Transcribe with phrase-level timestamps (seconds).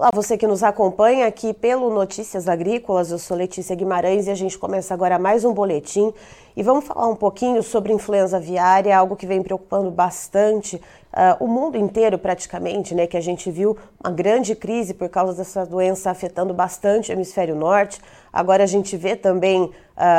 [0.00, 4.34] Olá, você que nos acompanha aqui pelo Notícias Agrícolas, eu sou Letícia Guimarães e a
[4.34, 6.10] gente começa agora mais um boletim.
[6.56, 10.80] E vamos falar um pouquinho sobre influenza aviária, algo que vem preocupando bastante
[11.12, 13.06] uh, o mundo inteiro praticamente, né?
[13.06, 17.54] Que a gente viu uma grande crise por causa dessa doença afetando bastante o hemisfério
[17.54, 18.00] norte.
[18.32, 19.72] Agora a gente vê também uh,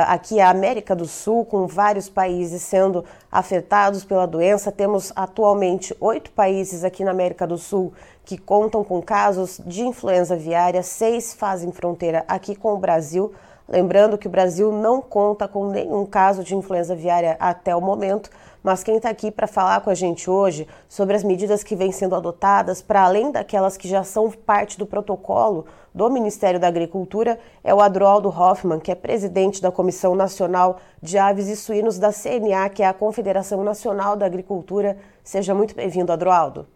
[0.08, 4.72] aqui a América do Sul, com vários países sendo afetados pela doença.
[4.72, 10.36] Temos atualmente oito países aqui na América do Sul que contam com casos de influenza
[10.36, 13.34] aviária, seis fazem fronteira aqui com o Brasil.
[13.72, 18.30] Lembrando que o Brasil não conta com nenhum caso de influenza aviária até o momento,
[18.62, 21.90] mas quem está aqui para falar com a gente hoje sobre as medidas que vêm
[21.90, 27.40] sendo adotadas, para além daquelas que já são parte do protocolo do Ministério da Agricultura,
[27.64, 32.12] é o Adroaldo Hoffman, que é presidente da Comissão Nacional de Aves e Suínos da
[32.12, 34.98] CNA, que é a Confederação Nacional da Agricultura.
[35.24, 36.68] Seja muito bem-vindo, Adroaldo.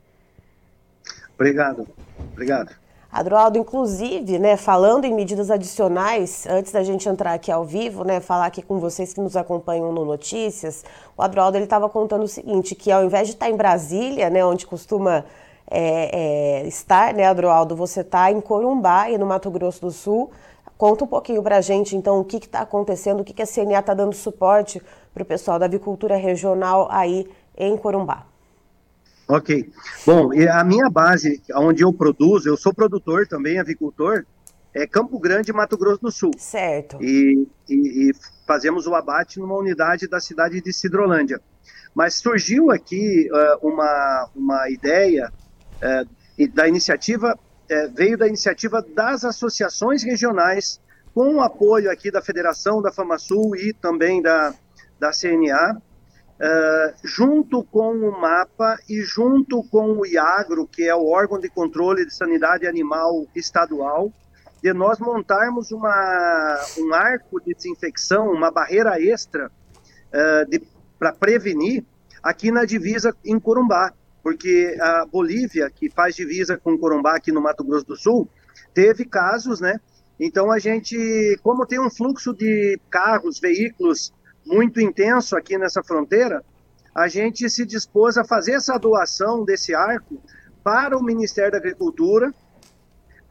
[1.35, 1.85] Obrigado.
[2.31, 2.84] Obrigado.
[3.15, 8.19] Adroaldo, inclusive, né, falando em medidas adicionais, antes da gente entrar aqui ao vivo, né,
[8.19, 10.83] falar aqui com vocês que nos acompanham no Notícias,
[11.15, 14.67] o Adroaldo estava contando o seguinte, que ao invés de estar em Brasília, né, onde
[14.67, 15.23] costuma
[15.71, 20.29] é, é, estar, né, Adroaldo, você está em Corumbá e no Mato Grosso do Sul.
[20.77, 23.47] Conta um pouquinho para a gente, então, o que está acontecendo, o que, que a
[23.47, 24.81] CNA está dando suporte
[25.13, 27.25] para o pessoal da avicultura regional aí
[27.57, 28.34] em Corumbá.
[29.27, 29.71] Ok.
[30.05, 34.23] Bom, a minha base, onde eu produzo, eu sou produtor também, avicultor,
[34.75, 36.31] é Campo Grande, Mato Grosso do Sul.
[36.37, 37.01] Certo.
[37.01, 38.11] E, e, e
[38.45, 41.41] fazemos o abate numa unidade da cidade de Cidrolândia.
[41.95, 45.31] Mas surgiu aqui uh, uma, uma ideia
[45.77, 50.81] uh, da iniciativa, uh, veio da iniciativa das associações regionais,
[51.13, 54.53] com o apoio aqui da Federação da FamaSul e também da,
[54.99, 55.81] da CNA,
[56.35, 61.47] Uh, junto com o MAPA e junto com o IAGRO, que é o órgão de
[61.47, 64.11] controle de sanidade animal estadual,
[64.61, 70.65] de nós montarmos uma, um arco de desinfecção, uma barreira extra uh,
[70.99, 71.85] para prevenir
[72.21, 73.93] aqui na divisa em Corumbá,
[74.23, 78.27] porque a Bolívia, que faz divisa com Corumbá aqui no Mato Grosso do Sul,
[78.73, 79.79] teve casos, né?
[80.19, 84.11] Então a gente, como tem um fluxo de carros, veículos
[84.45, 86.43] muito intenso aqui nessa fronteira,
[86.93, 90.21] a gente se dispôs a fazer essa doação desse arco
[90.63, 92.33] para o Ministério da Agricultura,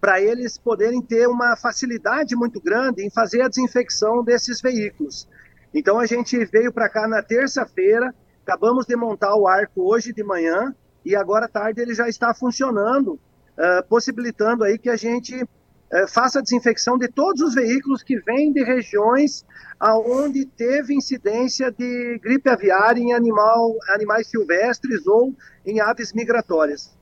[0.01, 5.27] para eles poderem ter uma facilidade muito grande em fazer a desinfecção desses veículos.
[5.73, 10.23] Então a gente veio para cá na terça-feira, acabamos de montar o arco hoje de
[10.23, 15.45] manhã e agora à tarde ele já está funcionando, uh, possibilitando aí que a gente
[16.09, 19.45] faça a desinfecção de todos os veículos que vêm de regiões
[19.79, 25.33] aonde teve incidência de gripe aviária em animal, animais silvestres ou
[25.65, 26.93] em aves migratórias.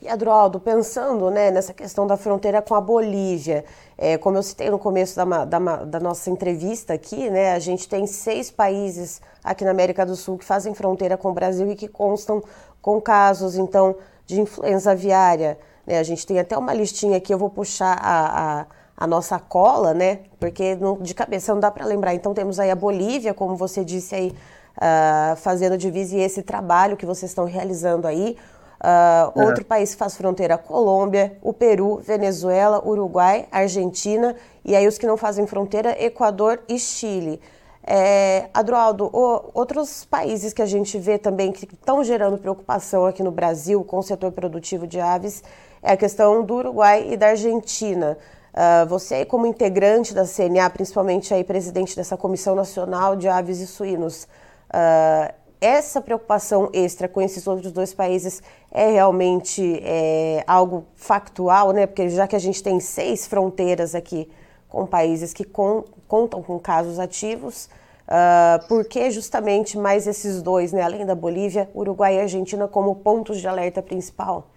[0.00, 3.64] E Adroaldo, pensando né, nessa questão da fronteira com a Bolívia,
[3.96, 7.88] é, como eu citei no começo da, da, da, nossa entrevista aqui, né, a gente
[7.88, 11.74] tem seis países aqui na América do Sul que fazem fronteira com o Brasil e
[11.74, 12.42] que constam
[12.82, 15.58] com casos, então, de influenza aviária.
[15.86, 15.98] Né?
[15.98, 18.66] A gente tem até uma listinha aqui, eu vou puxar a, a,
[18.96, 20.20] a nossa cola, né?
[20.40, 22.14] Porque no, de cabeça não dá para lembrar.
[22.14, 24.34] Então temos aí a Bolívia, como você disse aí,
[24.76, 28.36] uh, fazendo divisa e esse trabalho que vocês estão realizando aí.
[28.80, 29.44] Uh, é.
[29.46, 35.06] Outro país que faz fronteira, Colômbia, o Peru, Venezuela, Uruguai, Argentina e aí os que
[35.06, 37.40] não fazem fronteira, Equador e Chile.
[37.88, 43.22] É, Adroaldo, o, outros países que a gente vê também que estão gerando preocupação aqui
[43.22, 45.42] no Brasil com o setor produtivo de aves
[45.86, 48.18] é a questão do Uruguai e da Argentina.
[48.52, 53.66] Uh, você como integrante da CNA, principalmente aí presidente dessa Comissão Nacional de Aves e
[53.68, 58.42] Suínos, uh, essa preocupação extra com esses outros dois países
[58.72, 61.86] é realmente é, algo factual, né?
[61.86, 64.28] Porque já que a gente tem seis fronteiras aqui
[64.68, 67.70] com países que com, contam com casos ativos,
[68.08, 70.82] uh, por que justamente mais esses dois, né?
[70.82, 74.48] Além da Bolívia, Uruguai e Argentina como pontos de alerta principal?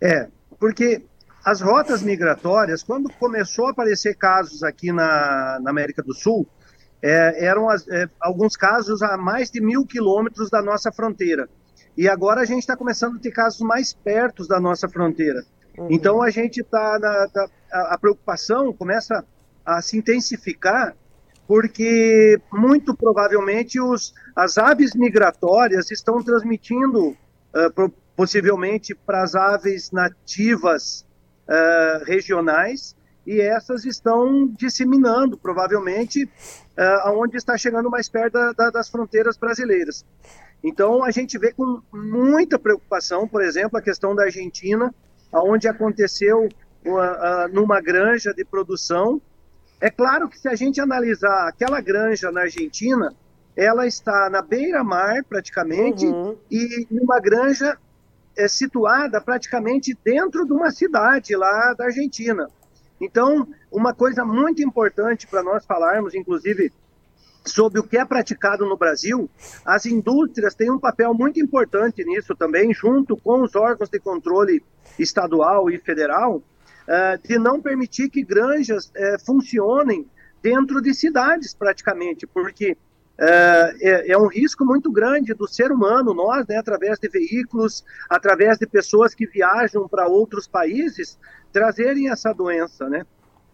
[0.00, 1.02] É, porque
[1.44, 6.46] as rotas migratórias, quando começou a aparecer casos aqui na, na América do Sul,
[7.02, 11.48] é, eram as, é, alguns casos a mais de mil quilômetros da nossa fronteira.
[11.96, 15.44] E agora a gente está começando a ter casos mais perto da nossa fronteira.
[15.76, 15.88] Uhum.
[15.90, 16.98] Então a gente está
[17.32, 19.24] tá, a, a preocupação começa
[19.64, 20.96] a se intensificar
[21.46, 31.06] porque muito provavelmente os, as aves migratórias estão transmitindo uh, possivelmente para as aves nativas
[31.48, 32.94] uh, regionais,
[33.26, 39.36] e essas estão disseminando, provavelmente, uh, aonde está chegando mais perto da, da, das fronteiras
[39.36, 40.04] brasileiras.
[40.62, 44.94] Então, a gente vê com muita preocupação, por exemplo, a questão da Argentina,
[45.32, 49.20] onde aconteceu uh, numa granja de produção.
[49.80, 53.14] É claro que se a gente analisar aquela granja na Argentina,
[53.56, 56.36] ela está na beira-mar praticamente uhum.
[56.50, 57.78] e numa granja
[58.36, 62.48] é, situada praticamente dentro de uma cidade lá da Argentina.
[63.00, 66.72] Então, uma coisa muito importante para nós falarmos, inclusive,
[67.44, 69.28] sobre o que é praticado no Brasil,
[69.64, 74.62] as indústrias têm um papel muito importante nisso também, junto com os órgãos de controle
[74.98, 80.06] estadual e federal, uh, de não permitir que granjas uh, funcionem
[80.42, 82.76] dentro de cidades, praticamente, porque
[83.18, 88.58] é, é, um risco muito grande do ser humano, nós, né, através de veículos, através
[88.58, 91.18] de pessoas que viajam para outros países,
[91.52, 93.06] trazerem essa doença, né?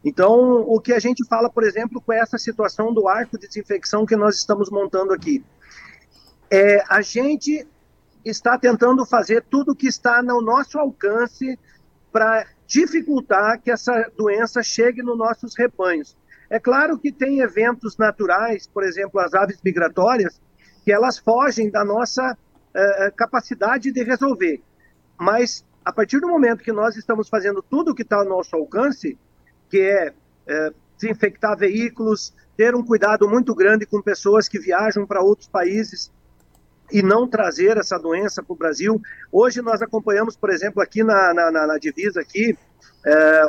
[0.03, 4.07] Então, o que a gente fala, por exemplo, com essa situação do arco de desinfecção
[4.07, 5.45] que nós estamos montando aqui,
[6.51, 7.67] é, a gente
[8.25, 11.59] está tentando fazer tudo o que está no nosso alcance
[12.11, 16.17] para dificultar que essa doença chegue nos nossos rebanhos.
[16.51, 20.41] É claro que tem eventos naturais, por exemplo, as aves migratórias,
[20.85, 24.61] que elas fogem da nossa uh, capacidade de resolver.
[25.17, 28.57] Mas, a partir do momento que nós estamos fazendo tudo o que está ao nosso
[28.57, 29.17] alcance,
[29.69, 30.13] que é,
[30.49, 36.11] é desinfectar veículos, ter um cuidado muito grande com pessoas que viajam para outros países
[36.91, 39.01] e não trazer essa doença para o Brasil.
[39.31, 42.59] Hoje nós acompanhamos, por exemplo, aqui na, na, na divisa aqui,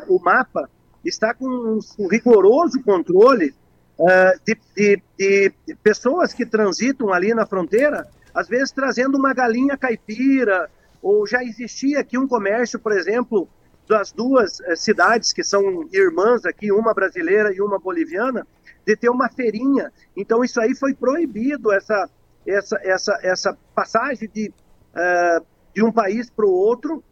[0.08, 0.70] o mapa
[1.04, 3.54] está com um, rigoroso controle
[4.00, 9.78] é, de, de, de, pessoas que transitam ali na fronteira, às vezes trazendo uma galinha
[9.78, 10.70] caipira,
[11.02, 13.48] ou já existia aqui um comércio, por exemplo,
[13.88, 18.48] das duas eh, cidades que são irmãs aqui, uma brasileira e uma boliviana,
[18.86, 19.92] de ter uma feirinha.
[20.16, 22.10] Então isso aí foi proibido essa
[22.48, 27.04] essa essa essa passagem de uh, de um país para o outro.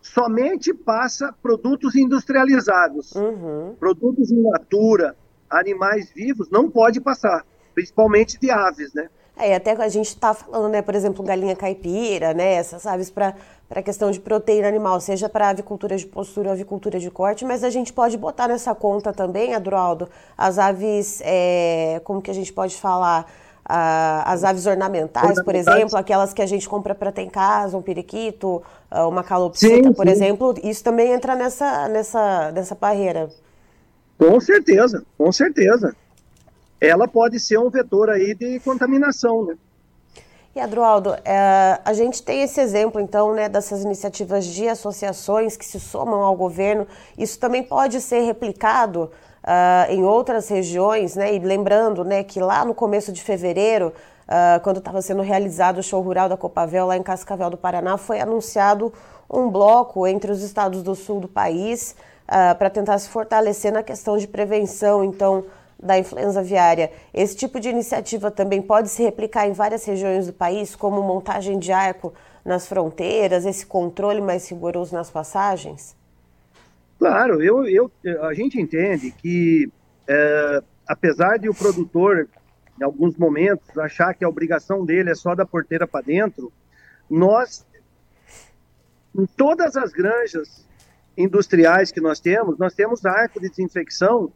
[0.00, 3.74] Somente passa produtos industrializados, uhum.
[3.78, 5.16] produtos in natura,
[5.50, 9.08] animais vivos não pode passar, principalmente de aves, né?
[9.40, 13.36] É, até a gente está falando, né, por exemplo, galinha caipira, né, essas aves para
[13.70, 17.62] a questão de proteína animal, seja para avicultura de postura ou avicultura de corte, mas
[17.62, 22.52] a gente pode botar nessa conta também, Adroaldo, as aves, é, como que a gente
[22.52, 23.30] pode falar,
[23.68, 27.82] as aves ornamentais, por exemplo, aquelas que a gente compra para ter em casa, um
[27.82, 30.12] periquito, ah, uma calopsita, sim, por sim.
[30.12, 33.28] exemplo, isso também entra nessa, nessa, nessa barreira.
[34.18, 35.94] Com certeza, com certeza
[36.80, 39.56] ela pode ser um vetor aí de contaminação, né?
[40.54, 45.64] E Adroaldo, é, a gente tem esse exemplo, então, né, dessas iniciativas de associações que
[45.64, 46.86] se somam ao governo.
[47.16, 49.10] Isso também pode ser replicado
[49.48, 51.34] uh, em outras regiões, né?
[51.34, 53.92] E lembrando, né, que lá no começo de fevereiro,
[54.28, 57.96] uh, quando estava sendo realizado o show rural da Copavel lá em Cascavel do Paraná,
[57.96, 58.92] foi anunciado
[59.30, 61.96] um bloco entre os estados do sul do país
[62.28, 65.02] uh, para tentar se fortalecer na questão de prevenção.
[65.02, 65.44] Então,
[65.80, 66.90] da influenza aviária.
[67.14, 71.56] Esse tipo de iniciativa também pode se replicar em várias regiões do país, como montagem
[71.56, 72.12] de arco
[72.44, 75.94] nas fronteiras, esse controle mais rigoroso nas passagens?
[76.98, 77.92] Claro, eu, eu,
[78.22, 79.70] a gente entende que,
[80.06, 82.28] é, apesar de o produtor,
[82.80, 86.52] em alguns momentos, achar que a obrigação dele é só da porteira para dentro,
[87.08, 87.64] nós,
[89.16, 90.66] em todas as granjas
[91.16, 94.32] industriais que nós temos, nós temos arco de desinfecção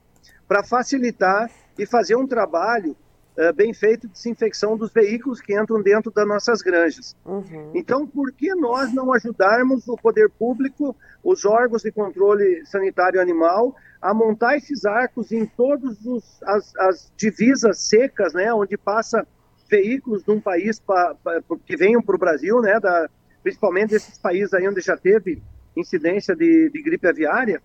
[0.47, 2.97] para facilitar e fazer um trabalho
[3.37, 7.17] uh, bem feito de desinfecção dos veículos que entram dentro das nossas granjas.
[7.25, 7.73] Uhum.
[7.75, 13.75] Então, por que nós não ajudarmos o poder público, os órgãos de controle sanitário animal,
[14.01, 15.97] a montar esses arcos em todas
[16.43, 19.27] as, as divisas secas, né, onde passa
[19.71, 23.09] veículos de um país pra, pra, que venham para o Brasil, né, da,
[23.43, 25.43] principalmente esses países aí onde já teve
[25.77, 27.63] incidência de, de gripe aviária,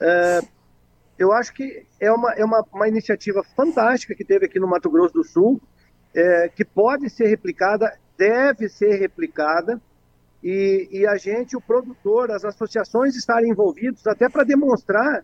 [0.00, 0.48] uh,
[1.20, 4.88] eu acho que é uma, é uma, uma iniciativa fantástica que teve aqui no Mato
[4.88, 5.60] Grosso do Sul,
[6.14, 9.78] é, que pode ser replicada, deve ser replicada,
[10.42, 15.22] e, e a gente, o produtor, as associações estarem envolvidos até para demonstrar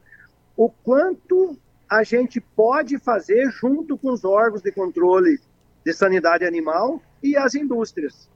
[0.55, 1.57] o quanto
[1.89, 5.41] a gente pode fazer junto com os órgãos de controle
[5.83, 8.29] de sanidade animal e as indústrias.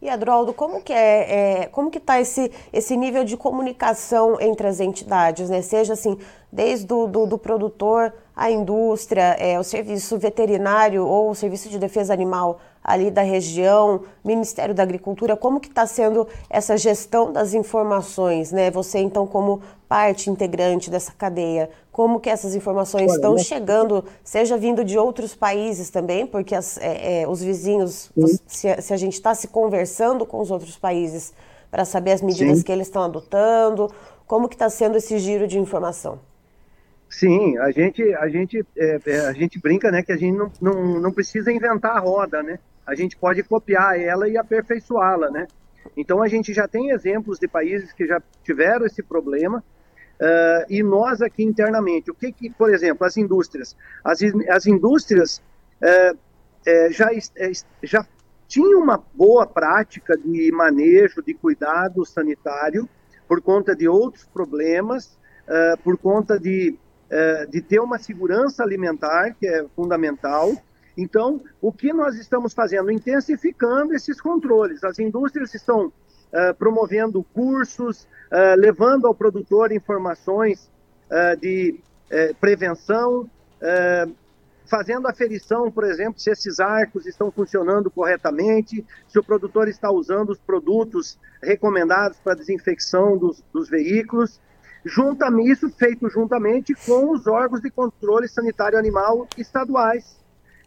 [0.00, 4.66] E Adroaldo, como que é, é como que está esse, esse nível de comunicação entre
[4.66, 5.62] as entidades, né?
[5.62, 6.18] Seja assim,
[6.52, 11.78] desde do, do, do produtor, a indústria, é, o serviço veterinário ou o serviço de
[11.78, 17.52] defesa animal ali da região, Ministério da Agricultura, como que está sendo essa gestão das
[17.52, 18.70] informações, né?
[18.70, 23.42] Você então como parte integrante dessa cadeia, como que essas informações Olha, estão né?
[23.42, 28.12] chegando, seja vindo de outros países também, porque as, é, é, os vizinhos,
[28.46, 31.34] se, se, a gente está se conversando com os outros países,
[31.68, 32.64] para saber as medidas Sim.
[32.64, 33.90] que eles estão adotando?
[34.28, 36.20] Como que está sendo esse giro de informação?
[37.08, 40.52] Sim, a gente, a gente, é, é, a gente brinca, né, que a gente não,
[40.60, 42.60] não, não precisa inventar a roda, né?
[42.86, 45.46] A gente pode copiar ela e aperfeiçoá-la, né?
[45.96, 49.58] Então a gente já tem exemplos de países que já tiveram esse problema
[50.20, 55.42] uh, e nós aqui internamente, o que que, por exemplo, as indústrias, as, as indústrias
[55.82, 56.18] uh,
[56.90, 57.10] já,
[57.82, 58.06] já
[58.48, 62.88] tinham uma boa prática de manejo, de cuidado sanitário
[63.28, 65.18] por conta de outros problemas,
[65.82, 66.76] por conta de,
[67.50, 70.52] de ter uma segurança alimentar que é fundamental,
[70.96, 72.90] então, o que nós estamos fazendo?
[72.90, 74.82] Intensificando esses controles.
[74.82, 80.70] As indústrias estão uh, promovendo cursos, uh, levando ao produtor informações
[81.10, 81.80] uh, de
[82.40, 83.28] prevenção,
[84.64, 90.30] fazendo aferição, por exemplo, se esses arcos estão funcionando corretamente, se o produtor está usando
[90.30, 94.40] os produtos recomendados para desinfecção dos, dos veículos.
[94.84, 100.24] Juntamente, isso feito juntamente com os órgãos de controle sanitário animal estaduais.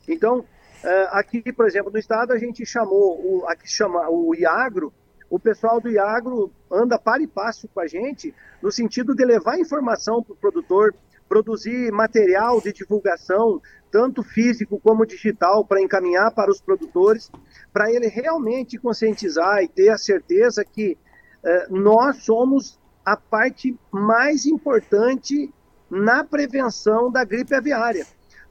[0.10, 0.44] Então,
[0.84, 4.92] eh, aqui, por exemplo, no estado, a gente chamou, o, aqui chama o IAGRO,
[5.30, 9.60] o pessoal do IAGRO anda para e passo com a gente, no sentido de levar
[9.60, 10.96] informação para o produtor,
[11.28, 13.62] produzir material de divulgação,
[13.92, 17.32] tanto físico como digital, para encaminhar para os produtores,
[17.72, 20.98] para ele realmente conscientizar e ter a certeza que
[21.44, 25.54] eh, nós somos a parte mais importante
[25.90, 28.06] na prevenção da gripe aviária.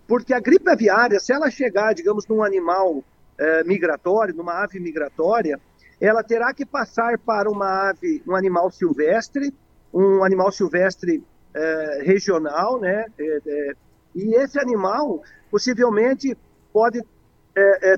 [0.08, 3.04] Porque a gripe aviária, se ela chegar, digamos, num animal
[3.36, 5.60] é, migratório, numa ave migratória,
[6.00, 9.54] ela terá que passar para uma ave, um animal silvestre,
[9.92, 11.22] um animal silvestre
[11.54, 13.04] é, regional, né?
[13.18, 13.74] É
[14.14, 16.36] e esse animal possivelmente
[16.72, 17.04] pode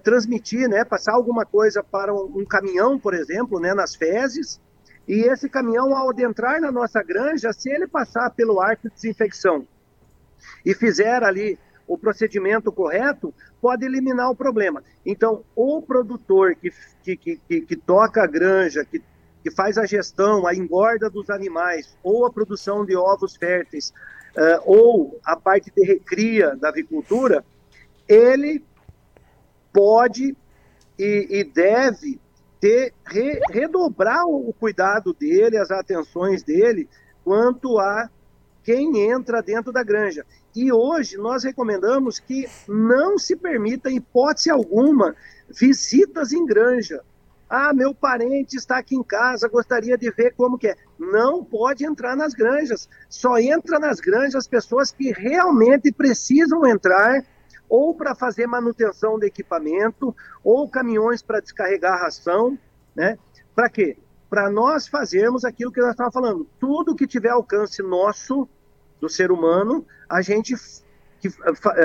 [0.02, 0.84] transmitir, né?
[0.84, 3.72] Passar alguma coisa para um, um, caminhão, por exemplo, né?
[3.72, 4.60] Nas fezes.
[5.06, 9.66] E esse caminhão, ao adentrar na nossa granja, se ele passar pelo arco de desinfecção
[10.64, 11.58] e fizer ali
[11.90, 14.80] o procedimento correto, pode eliminar o problema.
[15.04, 16.70] Então, o produtor que,
[17.02, 19.02] que, que, que toca a granja, que,
[19.42, 23.92] que faz a gestão, a engorda dos animais, ou a produção de ovos férteis,
[24.36, 27.44] uh, ou a parte de recria da avicultura,
[28.06, 28.64] ele
[29.72, 30.36] pode
[30.96, 32.20] e, e deve
[32.60, 36.88] ter, re, redobrar o cuidado dele, as atenções dele,
[37.24, 38.08] quanto a
[38.62, 40.24] quem entra dentro da granja.
[40.54, 45.14] E hoje nós recomendamos que não se permita, em hipótese alguma,
[45.48, 47.02] visitas em granja.
[47.48, 50.76] Ah, meu parente está aqui em casa, gostaria de ver como que é.
[50.98, 52.88] Não pode entrar nas granjas.
[53.08, 57.24] Só entra nas granjas pessoas que realmente precisam entrar
[57.70, 62.58] ou para fazer manutenção do equipamento, ou caminhões para descarregar ração,
[62.96, 63.16] né?
[63.54, 63.96] Para quê?
[64.28, 66.48] Para nós fazermos aquilo que nós estávamos falando.
[66.58, 68.48] Tudo que tiver alcance nosso,
[69.00, 70.54] do ser humano a gente,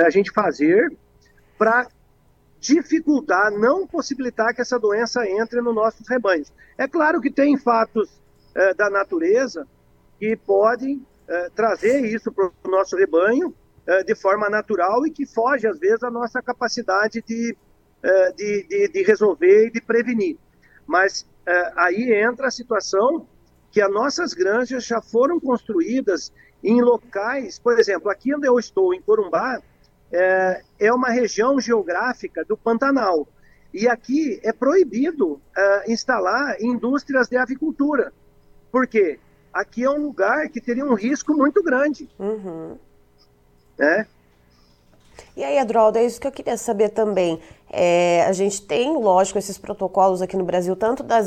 [0.04, 0.96] a gente fazer
[1.58, 1.88] para
[2.60, 6.52] dificultar, não possibilitar que essa doença entre nos nossos rebanhos.
[6.76, 8.20] É claro que tem fatos
[8.54, 9.66] é, da natureza
[10.18, 11.04] que podem
[11.56, 13.52] trazer isso para o nosso rebanho
[14.06, 17.56] de forma natural e que foge, às vezes, à nossa capacidade de,
[18.36, 20.38] de, de, de, resolver e de prevenir.
[20.86, 21.26] Mas
[21.74, 23.26] aí entra a situação
[23.76, 26.32] que as nossas granjas já foram construídas
[26.62, 29.60] em locais, por exemplo, aqui onde eu estou, em Corumbá,
[30.12, 33.26] é, é uma região geográfica do Pantanal.
[33.72, 38.12] E aqui é proibido é, instalar indústrias de avicultura.
[38.72, 39.18] Por quê?
[39.52, 42.08] Aqui é um lugar que teria um risco muito grande.
[42.18, 42.78] Uhum.
[43.78, 44.06] Né?
[45.36, 47.40] E aí, Adroaldo, é isso que eu queria saber também.
[47.78, 51.26] É, a gente tem, lógico, esses protocolos aqui no Brasil, tanto das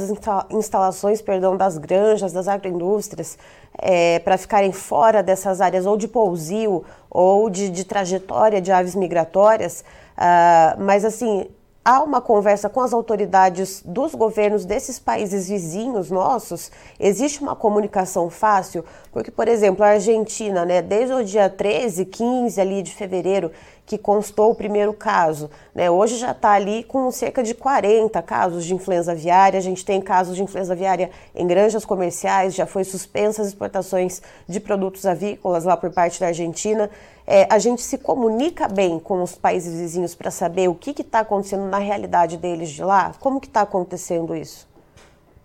[0.49, 3.37] instalações, perdão, das granjas, das agroindústrias,
[3.77, 8.95] é, para ficarem fora dessas áreas ou de pousio ou de, de trajetória de aves
[8.95, 9.83] migratórias,
[10.17, 11.45] uh, mas assim,
[11.85, 16.71] há uma conversa com as autoridades dos governos desses países vizinhos nossos?
[16.99, 18.83] Existe uma comunicação fácil?
[19.11, 23.51] Porque, por exemplo, a Argentina, né, desde o dia 13, 15 ali de fevereiro,
[23.89, 28.63] que constou o primeiro caso, né, hoje já está ali com cerca de 40 casos
[28.63, 29.57] de influenza aviária.
[29.57, 34.21] A gente tem casos de influenza aviária em granjas comerciais, já foi suspensa as exportações
[34.47, 36.87] de produtos avícolas lá por parte da Argentina
[37.31, 41.19] é, a gente se comunica bem com os países vizinhos para saber o que está
[41.19, 43.13] acontecendo na realidade deles de lá?
[43.19, 44.67] Como que está acontecendo isso?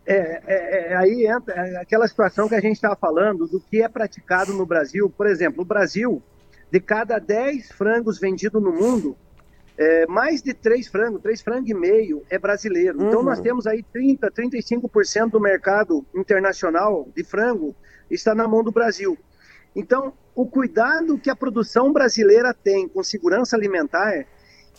[0.06, 3.82] É, é, é, aí entra é aquela situação que a gente estava falando do que
[3.82, 5.12] é praticado no Brasil.
[5.14, 6.22] Por exemplo, o Brasil,
[6.74, 9.16] de cada 10 frangos vendidos no mundo,
[9.78, 12.98] é, mais de três frangos, três frangos e meio é brasileiro.
[12.98, 13.06] Uhum.
[13.06, 13.44] Então nós uhum.
[13.44, 17.76] temos aí 30, 35% do mercado internacional de frango
[18.10, 19.16] está na mão do Brasil.
[19.76, 24.26] Então, o cuidado que a produção brasileira tem com segurança alimentar,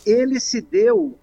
[0.06, 1.18] ele se deu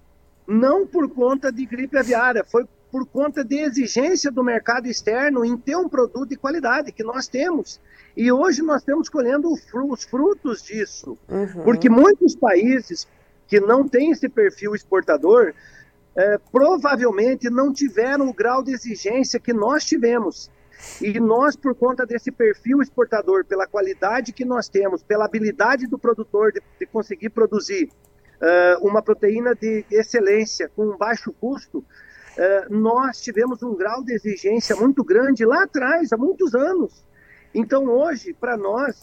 [0.46, 5.56] não por conta de gripe aviária, foi por conta de exigência do mercado externo em
[5.56, 7.80] ter um produto de qualidade que nós temos.
[8.14, 11.64] E hoje nós estamos colhendo os frutos disso, uhum.
[11.64, 13.08] porque muitos países
[13.48, 15.54] que não têm esse perfil exportador
[16.14, 20.50] é, provavelmente não tiveram o grau de exigência que nós tivemos.
[21.00, 25.98] E nós, por conta desse perfil exportador, pela qualidade que nós temos, pela habilidade do
[25.98, 27.88] produtor de, de conseguir produzir
[28.42, 31.82] uh, uma proteína de excelência com um baixo custo,
[32.70, 37.04] nós tivemos um grau de exigência muito grande lá atrás, há muitos anos.
[37.54, 39.02] Então, hoje, para nós,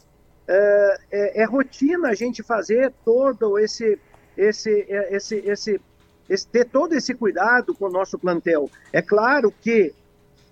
[0.50, 4.00] uh, é, é, rotina a gente fazer todo esse,
[4.36, 5.81] esse, esse, esse,
[6.27, 8.69] esse, ter todo esse cuidado com o nosso plantel.
[8.91, 9.93] É claro que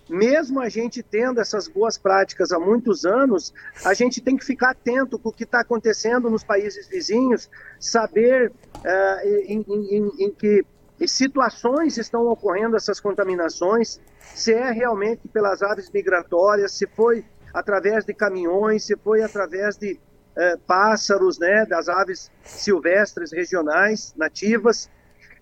[0.10, 3.54] mesmo a gente tendo essas boas práticas há muitos anos,
[3.84, 8.50] a gente tem que ficar atento com o que está acontecendo nos países vizinhos, saber
[8.50, 10.64] uh, em, em, em, que
[11.06, 18.14] situações estão ocorrendo essas contaminações, se é realmente pelas aves migratórias, se foi através de
[18.14, 24.90] caminhões, se foi através de uh, pássaros, né, das aves silvestres regionais, nativas.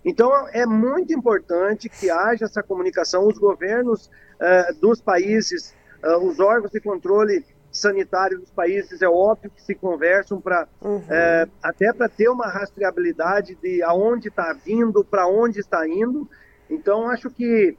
[0.03, 3.27] Então, é muito importante que haja essa comunicação.
[3.27, 7.45] Os governos uh, dos países, uh, os órgãos de controle
[7.75, 10.98] sanitário dos países, é óbvio que se conversam para uhum.
[10.98, 16.29] uh, até para ter uma rastreabilidade de aonde está vindo, para onde está indo.
[16.70, 17.77] Então, acho que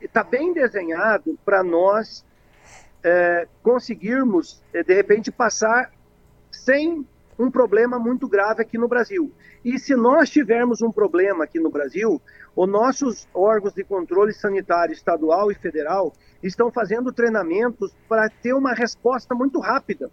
[0.00, 2.24] está bem desenhado para nós
[3.62, 5.90] conseguirmos, de repente, passar
[6.50, 7.04] sem
[7.42, 9.30] um problema muito grave aqui no Brasil.
[9.64, 12.20] E se nós tivermos um problema aqui no Brasil,
[12.54, 16.12] os nossos órgãos de controle sanitário estadual e federal
[16.42, 20.10] estão fazendo treinamentos para ter uma resposta muito rápida.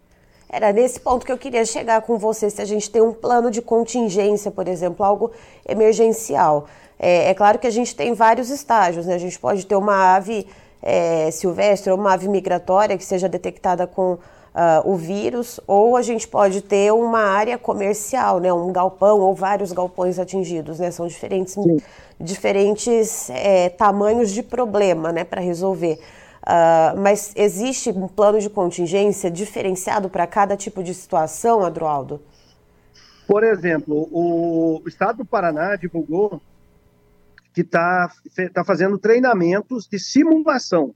[0.51, 3.51] Era nesse ponto que eu queria chegar com você, se a gente tem um plano
[3.51, 5.31] de contingência, por exemplo, algo
[5.67, 6.67] emergencial.
[6.97, 9.13] É, é claro que a gente tem vários estágios, né?
[9.13, 10.47] A gente pode ter uma ave
[10.81, 14.17] é, silvestre ou uma ave migratória que seja detectada com
[14.59, 19.33] uh, o vírus, ou a gente pode ter uma área comercial, né, um galpão ou
[19.33, 21.55] vários galpões atingidos, né, são diferentes,
[22.19, 25.99] diferentes é, tamanhos de problema, né, para resolver.
[26.41, 32.21] Uh, mas existe um plano de contingência diferenciado para cada tipo de situação, Adroaldo?
[33.27, 36.41] Por exemplo, o Estado do Paraná divulgou
[37.53, 38.09] que está
[38.53, 40.95] tá fazendo treinamentos de simulação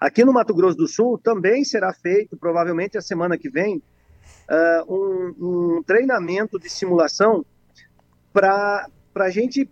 [0.00, 3.82] Aqui no Mato Grosso do Sul também será feito, provavelmente a semana que vem,
[4.48, 5.34] uh, um,
[5.78, 7.44] um, treinamento de simulação
[8.32, 9.68] para a gente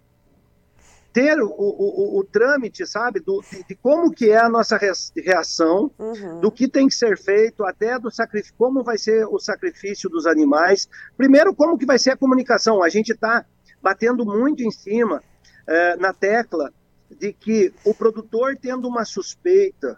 [1.12, 4.78] ter o, o, o, o trâmite, sabe, do, de, de, como que é a nossa
[5.16, 6.40] reação, uhum.
[6.40, 10.26] do que tem que ser feito, até do sacrifício, como vai ser o sacrifício dos
[10.26, 10.88] animais.
[11.16, 12.82] Primeiro, como que vai ser a comunicação.
[12.82, 13.44] A gente está
[13.82, 16.72] batendo muito em cima, uh, na tecla,
[17.10, 19.96] de que o produtor tendo uma suspeita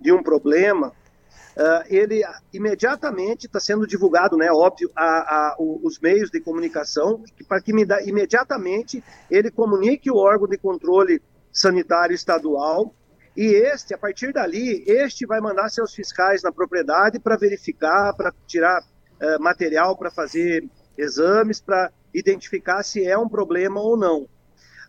[0.00, 2.22] de um problema, uh, ele
[2.52, 7.84] imediatamente está sendo divulgado, né, óbvio, a, a, os meios de comunicação, para que me
[7.84, 11.22] dá, imediatamente ele comunique o órgão de controle
[11.52, 12.94] sanitário estadual
[13.36, 18.32] e este, a partir dali, este vai mandar seus fiscais na propriedade para verificar, para
[18.46, 24.28] tirar uh, material, para fazer exames, para identificar se é um problema ou não.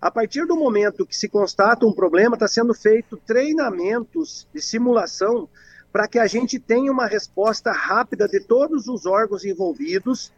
[0.04, 5.48] A partir do momento que se constata um problema, está sendo feito treinamentos de simulação
[5.94, 10.34] para que a gente tenha uma resposta rápida de todos os órgãos envolvidos,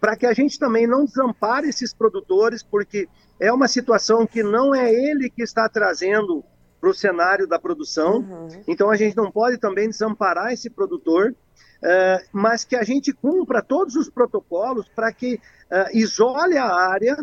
[0.00, 4.74] para que a gente também não desampare esses produtores, porque é uma situação que não
[4.74, 6.44] é ele que está trazendo
[6.80, 8.48] para o cenário da produção, uhum.
[8.66, 13.62] então a gente não pode também desamparar esse produtor, uh, mas que a gente cumpra
[13.62, 17.16] todos os protocolos para que uh, isole a área,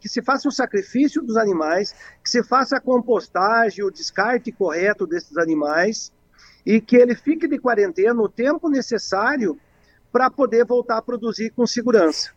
[0.00, 5.06] que se faça o sacrifício dos animais, que se faça a compostagem, o descarte correto
[5.06, 6.12] desses animais
[6.64, 9.58] e que ele fique de quarentena o tempo necessário
[10.12, 12.30] para poder voltar a produzir com segurança.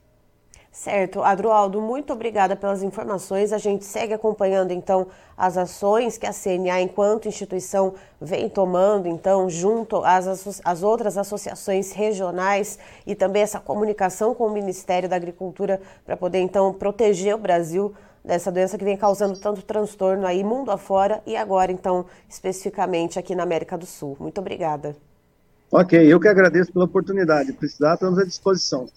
[0.76, 1.24] Certo.
[1.24, 3.54] Adroaldo, muito obrigada pelas informações.
[3.54, 5.08] A gente segue acompanhando, então,
[5.38, 12.78] as ações que a CNA, enquanto instituição, vem tomando, então, junto às, outras associações regionais
[13.08, 17.96] e também essa comunicação com o Ministério da Agricultura para poder, então, proteger o Brasil
[18.24, 23.34] dessa doença que vem causando tanto transtorno aí mundo afora e agora, então, especificamente aqui
[23.34, 24.18] na América do Sul.
[24.20, 24.94] Muito obrigada.
[25.72, 27.54] Ok, eu que agradeço pela oportunidade.
[27.54, 28.90] Precisar, estamos à disposição.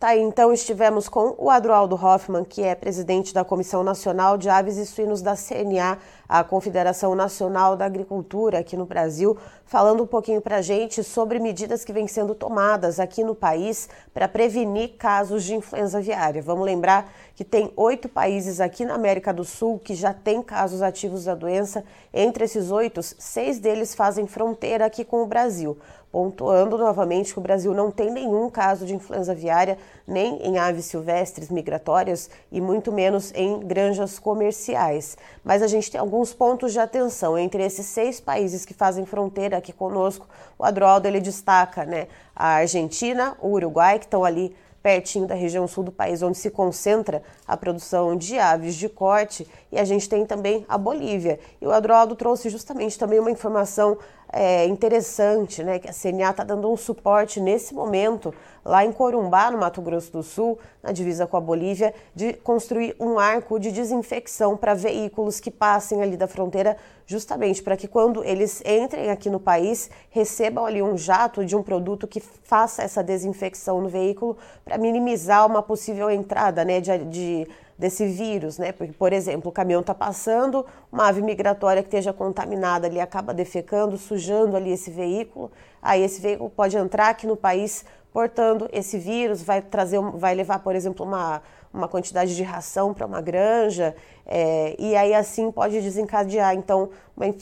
[0.00, 4.78] Tá, então estivemos com o Adroaldo Hoffman, que é presidente da Comissão Nacional de Aves
[4.78, 9.36] e Suínos da CNA, a Confederação Nacional da Agricultura aqui no Brasil,
[9.66, 13.90] falando um pouquinho para a gente sobre medidas que vêm sendo tomadas aqui no país
[14.14, 16.40] para prevenir casos de influenza aviária.
[16.40, 20.80] Vamos lembrar que tem oito países aqui na América do Sul que já têm casos
[20.80, 21.84] ativos da doença.
[22.12, 25.76] Entre esses oito, seis deles fazem fronteira aqui com o Brasil
[26.10, 30.86] pontuando novamente que o Brasil não tem nenhum caso de influenza aviária, nem em aves
[30.86, 35.16] silvestres migratórias e muito menos em granjas comerciais.
[35.44, 37.38] Mas a gente tem alguns pontos de atenção.
[37.38, 40.26] Entre esses seis países que fazem fronteira aqui conosco,
[40.58, 45.66] o Adroaldo ele destaca né, a Argentina, o Uruguai, que estão ali pertinho da região
[45.68, 50.08] sul do país, onde se concentra a produção de aves de corte, e a gente
[50.08, 51.38] tem também a Bolívia.
[51.60, 53.98] E o Adroaldo trouxe justamente também uma informação
[54.32, 58.32] é, interessante, né, que a CNA está dando um suporte nesse momento
[58.64, 62.94] lá em Corumbá, no Mato Grosso do Sul, na divisa com a Bolívia, de construir
[63.00, 68.22] um arco de desinfecção para veículos que passem ali da fronteira, justamente para que quando
[68.22, 73.02] eles entrem aqui no país, recebam ali um jato de um produto que faça essa
[73.02, 77.48] desinfecção no veículo para minimizar uma possível entrada né, de, de
[77.80, 78.72] desse vírus, né?
[78.72, 83.32] Porque, por exemplo, o caminhão está passando, uma ave migratória que esteja contaminada ali acaba
[83.32, 88.98] defecando, sujando ali esse veículo, aí esse veículo pode entrar aqui no país portando esse
[88.98, 91.40] vírus, vai trazer, vai levar, por exemplo, uma,
[91.72, 93.94] uma quantidade de ração para uma granja,
[94.26, 96.90] é, e aí assim pode desencadear então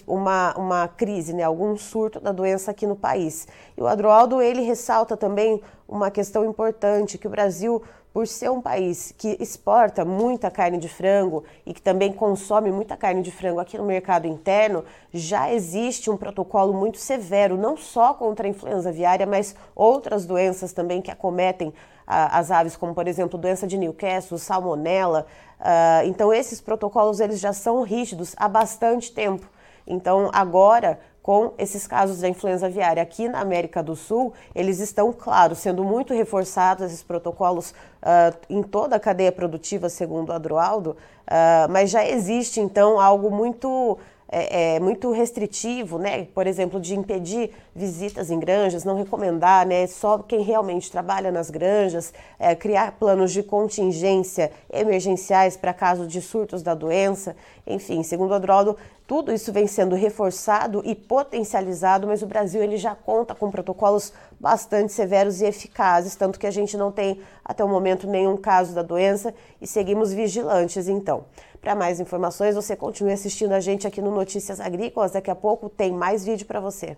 [0.07, 3.48] uma, uma, crise, né, algum surto da doença aqui no país.
[3.77, 8.60] E o Adroaldo ele ressalta também uma questão importante que o Brasil por ser um
[8.60, 13.60] país que exporta muita carne de frango e que também consome muita carne de frango
[13.60, 18.88] aqui no mercado interno, já existe um protocolo muito severo, não só contra a influenza
[18.88, 21.72] aviária, mas outras doenças também que acometem
[22.08, 25.26] as aves, como por exemplo doença de Newcastle, salmonela.
[25.60, 29.46] Ah, então esses protocolos eles já são rígidos há bastante tempo.
[29.86, 35.12] Então agora com esses casos da influenza aviária aqui na América do Sul, eles estão,
[35.12, 37.70] claro, sendo muito reforçados esses protocolos
[38.02, 43.31] uh, em toda a cadeia produtiva, segundo o Adroaldo, uh, mas já existe então algo
[43.31, 43.98] muito
[44.30, 46.26] é, é, muito restritivo, né?
[46.34, 49.86] Por exemplo, de impedir visitas em granjas, não recomendar, né?
[49.86, 56.20] Só quem realmente trabalha nas granjas, é, criar planos de contingência emergenciais para caso de
[56.20, 57.34] surtos da doença.
[57.66, 58.76] Enfim, segundo Adroaldo,
[59.08, 64.12] tudo isso vem sendo reforçado e potencializado, mas o Brasil ele já conta com protocolos
[64.38, 68.74] bastante severos e eficazes, tanto que a gente não tem até o momento nenhum caso
[68.74, 71.24] da doença e seguimos vigilantes então.
[71.60, 75.12] Para mais informações, você continue assistindo a gente aqui no Notícias Agrícolas.
[75.12, 76.96] Daqui a pouco tem mais vídeo para você.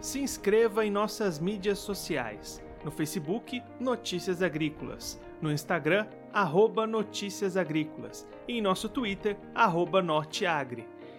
[0.00, 2.60] Se inscreva em nossas mídias sociais.
[2.84, 5.20] No Facebook, Notícias Agrícolas.
[5.40, 8.26] No Instagram, arroba Notícias Agrícolas.
[8.48, 10.84] E em nosso Twitter, arroba Norteagri.